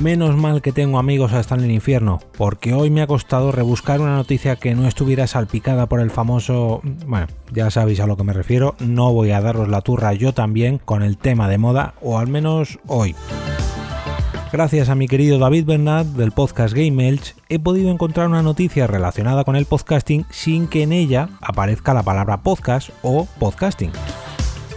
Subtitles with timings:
[0.00, 4.00] Menos mal que tengo amigos hasta en el infierno, porque hoy me ha costado rebuscar
[4.00, 6.80] una noticia que no estuviera salpicada por el famoso...
[7.06, 10.32] Bueno, ya sabéis a lo que me refiero, no voy a daros la turra yo
[10.32, 13.14] también con el tema de moda, o al menos hoy.
[14.50, 18.86] Gracias a mi querido David Bernard del podcast Game Elch, he podido encontrar una noticia
[18.86, 23.92] relacionada con el podcasting sin que en ella aparezca la palabra podcast o podcasting.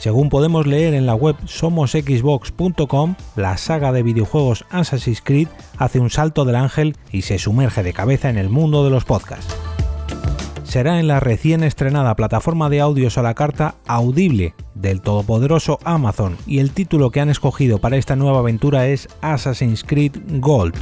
[0.00, 6.08] Según podemos leer en la web somosxbox.com, la saga de videojuegos Assassin's Creed hace un
[6.08, 9.54] salto del ángel y se sumerge de cabeza en el mundo de los podcasts.
[10.64, 16.38] Será en la recién estrenada plataforma de audios a la carta Audible del todopoderoso Amazon
[16.46, 20.76] y el título que han escogido para esta nueva aventura es Assassin's Creed Gold.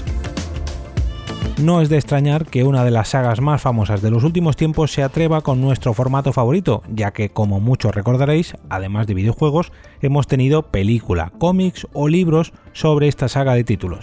[1.61, 4.93] No es de extrañar que una de las sagas más famosas de los últimos tiempos
[4.93, 10.29] se atreva con nuestro formato favorito, ya que como muchos recordaréis, además de videojuegos, hemos
[10.29, 13.99] tenido película, cómics o libros sobre esta saga de títulos.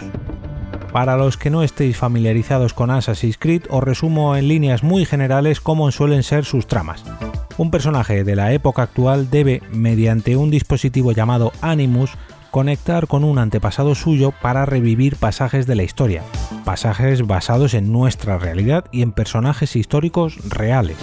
[0.92, 5.62] Para los que no estéis familiarizados con Assassin's Creed, os resumo en líneas muy generales
[5.62, 7.06] cómo suelen ser sus tramas.
[7.58, 12.12] Un personaje de la época actual debe, mediante un dispositivo llamado Animus,
[12.52, 16.22] conectar con un antepasado suyo para revivir pasajes de la historia,
[16.66, 20.98] pasajes basados en nuestra realidad y en personajes históricos reales.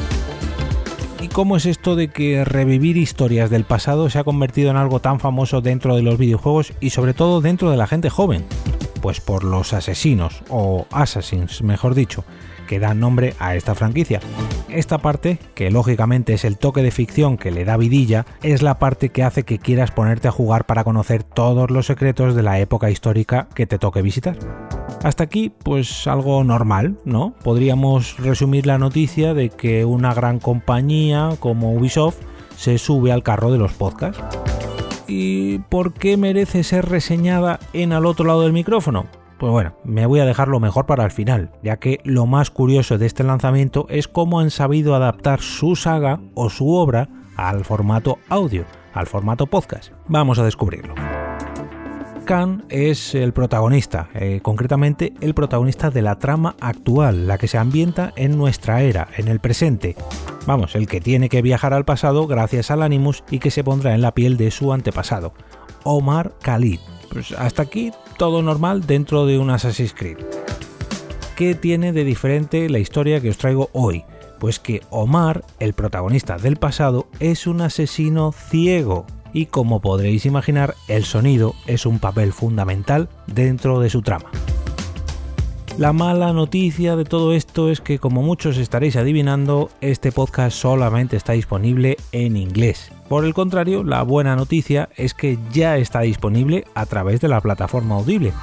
[1.23, 5.01] ¿Y cómo es esto de que revivir historias del pasado se ha convertido en algo
[5.01, 8.45] tan famoso dentro de los videojuegos y sobre todo dentro de la gente joven?
[9.03, 12.25] Pues por los asesinos, o assassins mejor dicho,
[12.69, 14.21] que dan nombre a esta franquicia.
[14.69, 18.79] Esta parte, que lógicamente es el toque de ficción que le da vidilla, es la
[18.79, 22.61] parte que hace que quieras ponerte a jugar para conocer todos los secretos de la
[22.61, 24.39] época histórica que te toque visitar.
[25.03, 27.35] Hasta aquí, pues algo normal, ¿no?
[27.43, 32.21] Podríamos resumir la noticia de que una gran compañía como Ubisoft
[32.57, 34.42] se sube al carro de los podcasts.
[35.15, 39.05] ¿Y por qué merece ser reseñada en al otro lado del micrófono?
[39.39, 42.51] Pues bueno, me voy a dejar lo mejor para el final, ya que lo más
[42.51, 47.67] curioso de este lanzamiento es cómo han sabido adaptar su saga o su obra al
[47.67, 48.65] formato audio,
[48.95, 49.93] al formato podcast.
[50.09, 50.95] Vamos a descubrirlo.
[52.25, 57.59] Khan es el protagonista, eh, concretamente el protagonista de la trama actual, la que se
[57.59, 59.95] ambienta en nuestra era, en el presente.
[60.47, 63.95] Vamos, el que tiene que viajar al pasado gracias al Animus y que se pondrá
[63.95, 65.33] en la piel de su antepasado,
[65.85, 66.81] Omar Khalid.
[67.11, 70.19] Pues hasta aquí todo normal dentro de un Assassin's Creed.
[71.37, 74.05] ¿Qué tiene de diferente la historia que os traigo hoy?
[74.41, 80.75] Pues que Omar, el protagonista del pasado, es un asesino ciego y como podréis imaginar,
[80.89, 84.31] el sonido es un papel fundamental dentro de su trama.
[85.79, 91.17] La mala noticia de todo esto es que, como muchos estaréis adivinando, este podcast solamente
[91.17, 92.93] está disponible en inglés.
[93.09, 97.41] Por el contrario, la buena noticia es que ya está disponible a través de la
[97.41, 98.35] plataforma Audible.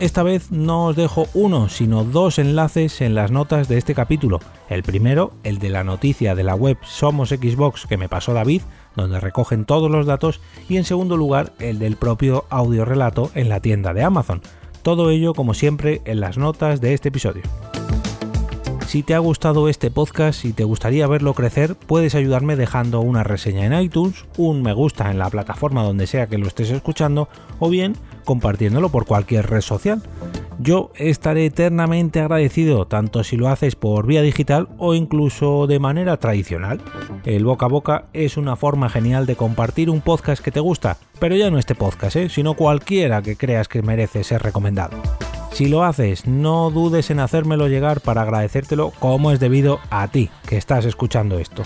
[0.00, 4.40] Esta vez no os dejo uno, sino dos enlaces en las notas de este capítulo.
[4.68, 8.62] El primero, el de la noticia de la web Somos Xbox que me pasó David,
[8.96, 13.48] donde recogen todos los datos, y en segundo lugar, el del propio audio relato en
[13.48, 14.42] la tienda de Amazon
[14.82, 17.42] todo ello, como siempre, en las notas de este episodio.
[18.88, 23.22] Si te ha gustado este podcast y te gustaría verlo crecer, puedes ayudarme dejando una
[23.22, 27.28] reseña en iTunes, un me gusta en la plataforma donde sea que lo estés escuchando
[27.58, 30.02] o bien compartiéndolo por cualquier red social.
[30.60, 36.16] Yo estaré eternamente agradecido tanto si lo haces por vía digital o incluso de manera
[36.16, 36.80] tradicional.
[37.24, 40.96] El boca a boca es una forma genial de compartir un podcast que te gusta,
[41.20, 42.28] pero ya no este podcast, ¿eh?
[42.28, 44.96] sino cualquiera que creas que merece ser recomendado.
[45.52, 50.28] Si lo haces, no dudes en hacérmelo llegar para agradecértelo como es debido a ti
[50.46, 51.62] que estás escuchando esto.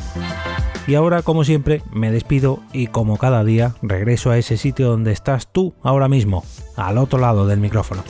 [0.86, 5.12] Y ahora, como siempre, me despido y como cada día regreso a ese sitio donde
[5.12, 6.44] estás tú ahora mismo,
[6.76, 8.02] al otro lado del micrófono.